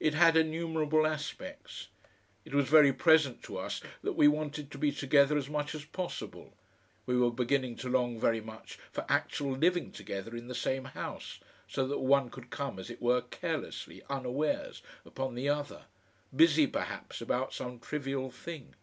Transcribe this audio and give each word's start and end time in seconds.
It 0.00 0.14
had 0.14 0.36
innumerable 0.36 1.06
aspects. 1.06 1.86
It 2.44 2.54
was 2.56 2.68
very 2.68 2.92
present 2.92 3.40
to 3.44 3.56
us 3.56 3.80
that 4.02 4.14
we 4.14 4.26
wanted 4.26 4.68
to 4.72 4.78
be 4.78 4.90
together 4.90 5.38
as 5.38 5.48
much 5.48 5.76
as 5.76 5.84
possible 5.84 6.54
we 7.06 7.16
were 7.16 7.30
beginning 7.30 7.76
to 7.76 7.88
long 7.88 8.18
very 8.18 8.40
much 8.40 8.80
for 8.90 9.06
actual 9.08 9.52
living 9.52 9.92
together 9.92 10.34
in 10.34 10.48
the 10.48 10.56
same 10.56 10.86
house, 10.86 11.38
so 11.68 11.86
that 11.86 12.00
one 12.00 12.30
could 12.30 12.50
come 12.50 12.80
as 12.80 12.90
it 12.90 13.00
were 13.00 13.20
carelessly 13.22 14.02
unawares 14.10 14.82
upon 15.06 15.36
the 15.36 15.48
other, 15.48 15.84
busy 16.34 16.66
perhaps 16.66 17.20
about 17.20 17.54
some 17.54 17.78
trivial 17.78 18.32
thing. 18.32 18.74